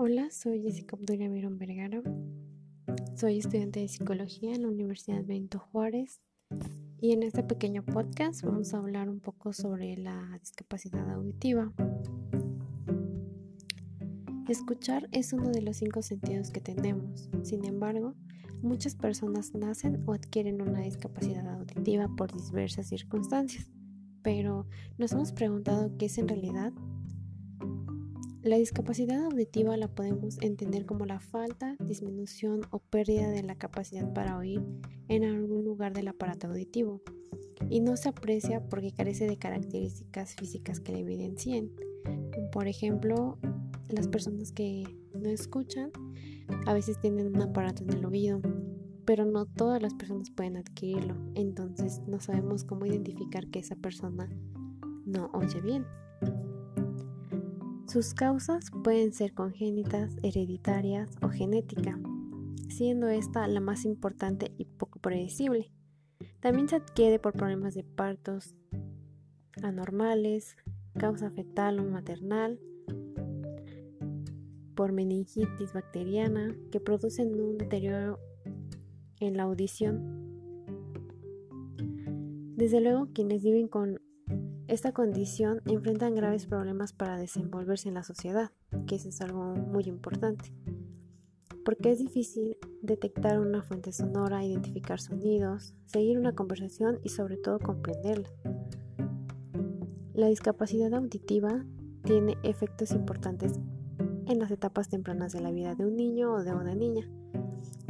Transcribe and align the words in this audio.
Hola, 0.00 0.30
soy 0.30 0.62
Jessica 0.62 0.94
Obdulia 0.94 1.28
Mirón 1.28 1.58
Vergara. 1.58 2.00
Soy 3.16 3.38
estudiante 3.38 3.80
de 3.80 3.88
psicología 3.88 4.54
en 4.54 4.62
la 4.62 4.68
Universidad 4.68 5.24
Benito 5.24 5.58
Juárez 5.58 6.20
y 7.00 7.10
en 7.10 7.24
este 7.24 7.42
pequeño 7.42 7.84
podcast 7.84 8.44
vamos 8.44 8.72
a 8.72 8.78
hablar 8.78 9.10
un 9.10 9.18
poco 9.18 9.52
sobre 9.52 9.96
la 9.96 10.38
discapacidad 10.38 11.10
auditiva. 11.10 11.72
Escuchar 14.48 15.08
es 15.10 15.32
uno 15.32 15.50
de 15.50 15.62
los 15.62 15.78
cinco 15.78 16.00
sentidos 16.00 16.52
que 16.52 16.60
tenemos. 16.60 17.28
Sin 17.42 17.64
embargo, 17.64 18.14
muchas 18.62 18.94
personas 18.94 19.52
nacen 19.52 20.04
o 20.06 20.12
adquieren 20.12 20.62
una 20.62 20.82
discapacidad 20.82 21.44
auditiva 21.48 22.06
por 22.16 22.32
diversas 22.32 22.86
circunstancias. 22.86 23.68
Pero, 24.22 24.68
¿nos 24.96 25.10
hemos 25.10 25.32
preguntado 25.32 25.90
qué 25.98 26.06
es 26.06 26.18
en 26.18 26.28
realidad? 26.28 26.72
La 28.48 28.56
discapacidad 28.56 29.26
auditiva 29.26 29.76
la 29.76 29.88
podemos 29.88 30.38
entender 30.40 30.86
como 30.86 31.04
la 31.04 31.20
falta, 31.20 31.76
disminución 31.80 32.62
o 32.70 32.78
pérdida 32.78 33.28
de 33.28 33.42
la 33.42 33.56
capacidad 33.56 34.10
para 34.14 34.38
oír 34.38 34.62
en 35.08 35.24
algún 35.24 35.66
lugar 35.66 35.92
del 35.92 36.08
aparato 36.08 36.46
auditivo 36.46 37.02
y 37.68 37.80
no 37.80 37.98
se 37.98 38.08
aprecia 38.08 38.66
porque 38.66 38.90
carece 38.90 39.26
de 39.26 39.36
características 39.36 40.34
físicas 40.34 40.80
que 40.80 40.92
la 40.92 41.00
evidencien. 41.00 41.70
Por 42.50 42.68
ejemplo, 42.68 43.36
las 43.90 44.08
personas 44.08 44.50
que 44.52 44.84
no 45.12 45.28
escuchan 45.28 45.90
a 46.64 46.72
veces 46.72 46.98
tienen 47.02 47.26
un 47.26 47.42
aparato 47.42 47.82
en 47.82 47.90
el 47.90 48.06
oído, 48.06 48.40
pero 49.04 49.26
no 49.26 49.44
todas 49.44 49.82
las 49.82 49.92
personas 49.92 50.30
pueden 50.30 50.56
adquirirlo, 50.56 51.16
entonces 51.34 52.00
no 52.06 52.18
sabemos 52.18 52.64
cómo 52.64 52.86
identificar 52.86 53.46
que 53.48 53.58
esa 53.58 53.76
persona 53.76 54.26
no 55.04 55.28
oye 55.34 55.60
bien. 55.60 55.84
Sus 57.88 58.12
causas 58.12 58.70
pueden 58.84 59.14
ser 59.14 59.32
congénitas, 59.32 60.14
hereditarias 60.22 61.08
o 61.22 61.30
genética, 61.30 61.98
siendo 62.68 63.08
esta 63.08 63.48
la 63.48 63.60
más 63.60 63.86
importante 63.86 64.52
y 64.58 64.66
poco 64.66 64.98
predecible. 64.98 65.72
También 66.40 66.68
se 66.68 66.76
adquiere 66.76 67.18
por 67.18 67.32
problemas 67.32 67.74
de 67.74 67.84
partos 67.84 68.54
anormales, 69.62 70.54
causa 70.98 71.30
fetal 71.30 71.78
o 71.78 71.84
maternal, 71.84 72.60
por 74.74 74.92
meningitis 74.92 75.72
bacteriana 75.72 76.54
que 76.70 76.80
producen 76.80 77.40
un 77.40 77.56
deterioro 77.56 78.18
en 79.18 79.38
la 79.38 79.44
audición. 79.44 80.28
Desde 82.54 82.82
luego, 82.82 83.08
quienes 83.14 83.42
viven 83.42 83.66
con 83.66 83.98
esta 84.68 84.92
condición 84.92 85.62
enfrentan 85.64 86.14
graves 86.14 86.44
problemas 86.44 86.92
para 86.92 87.16
desenvolverse 87.16 87.88
en 87.88 87.94
la 87.94 88.02
sociedad, 88.02 88.50
que 88.86 88.96
eso 88.96 89.08
es 89.08 89.22
algo 89.22 89.54
muy 89.54 89.84
importante, 89.84 90.52
porque 91.64 91.90
es 91.90 91.98
difícil 91.98 92.58
detectar 92.82 93.40
una 93.40 93.62
fuente 93.62 93.92
sonora, 93.92 94.44
identificar 94.44 95.00
sonidos, 95.00 95.74
seguir 95.86 96.18
una 96.18 96.34
conversación 96.34 97.00
y 97.02 97.08
sobre 97.08 97.38
todo 97.38 97.58
comprenderla. 97.58 98.28
La 100.12 100.26
discapacidad 100.26 100.92
auditiva 100.92 101.64
tiene 102.04 102.36
efectos 102.42 102.92
importantes 102.92 103.58
en 104.26 104.38
las 104.38 104.50
etapas 104.50 104.90
tempranas 104.90 105.32
de 105.32 105.40
la 105.40 105.50
vida 105.50 105.76
de 105.76 105.86
un 105.86 105.96
niño 105.96 106.34
o 106.34 106.44
de 106.44 106.52
una 106.52 106.74
niña, 106.74 107.10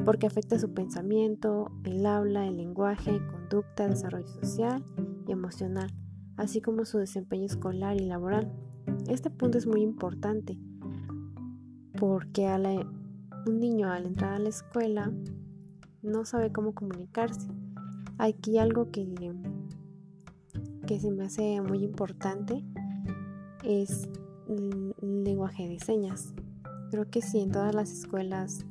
porque 0.04 0.28
afecta 0.28 0.60
su 0.60 0.72
pensamiento, 0.72 1.72
el 1.82 2.06
habla, 2.06 2.46
el 2.46 2.56
lenguaje, 2.56 3.20
conducta, 3.32 3.88
desarrollo 3.88 4.28
social 4.28 4.84
y 5.26 5.32
emocional 5.32 5.92
así 6.38 6.62
como 6.62 6.86
su 6.86 6.98
desempeño 6.98 7.44
escolar 7.44 8.00
y 8.00 8.06
laboral. 8.06 8.50
Este 9.08 9.28
punto 9.28 9.58
es 9.58 9.66
muy 9.66 9.82
importante 9.82 10.58
porque 11.98 12.46
un 13.46 13.60
niño 13.60 13.90
al 13.90 14.06
entrar 14.06 14.34
a 14.34 14.38
la 14.38 14.48
escuela 14.48 15.12
no 16.02 16.24
sabe 16.24 16.52
cómo 16.52 16.72
comunicarse. 16.72 17.48
Aquí 18.18 18.58
algo 18.58 18.90
que, 18.90 19.06
que 20.86 21.00
se 21.00 21.10
me 21.10 21.24
hace 21.24 21.60
muy 21.60 21.82
importante 21.84 22.64
es 23.64 24.08
el 24.48 24.94
lenguaje 25.24 25.68
de 25.68 25.80
señas. 25.80 26.34
Creo 26.90 27.10
que 27.10 27.20
si 27.20 27.40
en 27.40 27.50
todas 27.50 27.74
las 27.74 27.90
escuelas 27.90 28.64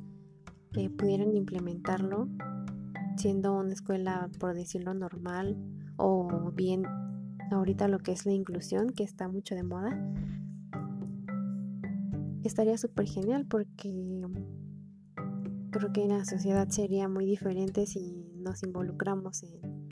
eh, 0.74 0.88
pudieran 0.88 1.36
implementarlo, 1.36 2.28
siendo 3.16 3.52
una 3.52 3.72
escuela, 3.72 4.30
por 4.40 4.54
decirlo 4.54 4.94
normal, 4.94 5.56
o 5.96 6.50
bien 6.54 6.84
ahorita 7.50 7.88
lo 7.88 7.98
que 7.98 8.12
es 8.12 8.26
la 8.26 8.32
inclusión, 8.32 8.90
que 8.90 9.04
está 9.04 9.28
mucho 9.28 9.54
de 9.54 9.62
moda, 9.62 9.98
estaría 12.44 12.78
súper 12.78 13.06
genial 13.06 13.46
porque 13.46 14.22
creo 15.70 15.92
que 15.92 16.06
la 16.06 16.24
sociedad 16.24 16.68
sería 16.68 17.08
muy 17.08 17.26
diferente 17.26 17.86
si 17.86 18.24
nos 18.36 18.62
involucramos 18.62 19.42
en 19.42 19.88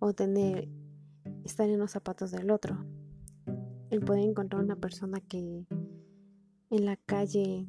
o 0.00 0.12
tener 0.12 0.68
estar 1.44 1.68
en 1.68 1.78
los 1.78 1.90
zapatos 1.90 2.30
del 2.30 2.50
otro. 2.50 2.84
El 3.90 4.00
poder 4.00 4.24
encontrar 4.24 4.62
una 4.62 4.76
persona 4.76 5.20
que 5.20 5.66
en 6.70 6.84
la 6.84 6.96
calle 6.96 7.66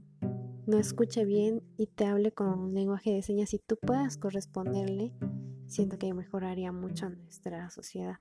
no 0.68 0.78
escuche 0.78 1.25
bien 1.25 1.63
y 1.78 1.88
te 1.88 2.06
hable 2.06 2.31
con 2.31 2.47
un 2.47 2.74
lenguaje 2.74 3.12
de 3.12 3.22
señas 3.22 3.53
y 3.53 3.59
tú 3.59 3.78
puedas 3.78 4.18
corresponderle, 4.18 5.13
siento 5.66 5.97
que 5.97 6.13
mejoraría 6.13 6.72
mucho 6.72 7.09
nuestra 7.09 7.69
sociedad. 7.69 8.18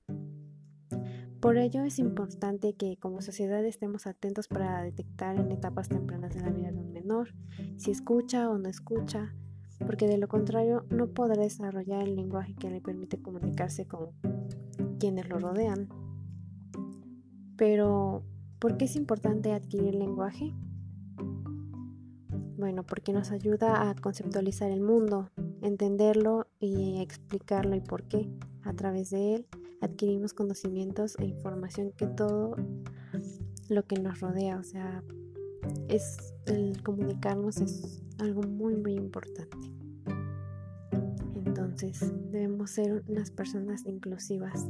Por 1.39 1.57
ello 1.57 1.85
es 1.85 1.99
importante 1.99 2.73
que 2.73 2.97
como 2.97 3.21
sociedad 3.21 3.63
estemos 3.63 4.07
atentos 4.07 4.49
para 4.49 4.83
detectar 4.83 5.37
en 5.37 5.51
etapas 5.53 5.87
tempranas 5.87 6.33
de 6.33 6.41
la 6.41 6.49
vida 6.49 6.69
de 6.71 6.79
un 6.79 6.91
menor 6.91 7.33
si 7.77 7.91
escucha 7.91 8.49
o 8.49 8.57
no 8.57 8.67
escucha, 8.67 9.33
porque 9.85 10.07
de 10.07 10.17
lo 10.17 10.27
contrario 10.27 10.85
no 10.89 11.07
podrá 11.07 11.41
desarrollar 11.41 12.03
el 12.03 12.17
lenguaje 12.17 12.55
que 12.55 12.69
le 12.69 12.81
permite 12.81 13.21
comunicarse 13.21 13.87
con 13.87 14.09
quienes 14.99 15.29
lo 15.29 15.39
rodean. 15.39 15.87
Pero, 17.55 18.23
¿por 18.59 18.75
qué 18.75 18.85
es 18.85 18.97
importante 18.97 19.53
adquirir 19.53 19.95
lenguaje? 19.95 20.53
Bueno, 22.57 22.83
porque 22.83 23.13
nos 23.13 23.31
ayuda 23.31 23.89
a 23.89 23.95
conceptualizar 23.95 24.71
el 24.71 24.81
mundo, 24.81 25.29
entenderlo 25.61 26.47
y 26.59 26.99
explicarlo 26.99 27.77
y 27.77 27.79
por 27.81 28.03
qué 28.03 28.29
a 28.63 28.73
través 28.73 29.11
de 29.11 29.35
él 29.35 29.47
adquirimos 29.81 30.33
conocimientos 30.33 31.17
e 31.19 31.25
información 31.25 31.91
que 31.97 32.07
todo 32.07 32.55
lo 33.69 33.85
que 33.85 33.99
nos 33.99 34.19
rodea, 34.19 34.57
o 34.57 34.63
sea, 34.63 35.03
es 35.87 36.33
el 36.45 36.81
comunicarnos 36.83 37.57
es 37.57 38.01
algo 38.17 38.43
muy 38.43 38.75
muy 38.75 38.93
importante. 38.93 39.57
Entonces, 41.45 42.13
debemos 42.31 42.71
ser 42.71 43.03
unas 43.07 43.31
personas 43.31 43.85
inclusivas. 43.85 44.67